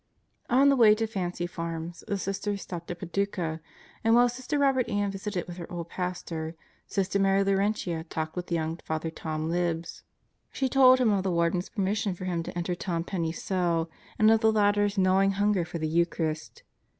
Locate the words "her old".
5.57-5.89